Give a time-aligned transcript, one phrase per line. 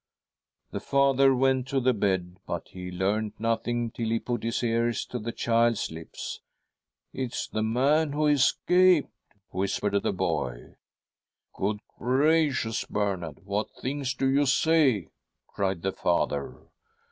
[0.71, 5.05] The father went to the bed, but he learnt nothing till he put his ears
[5.05, 6.39] to the child's lips.'
[7.13, 9.11] It's the man who escaped!'
[9.51, 10.73] whispered the boy.'
[11.53, 15.09] Good gracious, Bernard, what things you do say!'
[15.47, 16.55] cried the father.